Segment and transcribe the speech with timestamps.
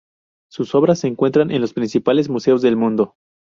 [0.49, 3.13] Su obras se encuentran en los principales museos del mundo.